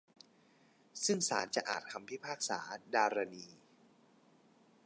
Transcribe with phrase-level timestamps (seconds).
[1.05, 2.59] ซึ่งศาลจะอ่านคำพิพากษา
[2.93, 3.45] ดารณี